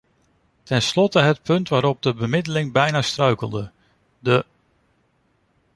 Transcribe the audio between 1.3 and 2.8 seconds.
punt waarop de bemiddeling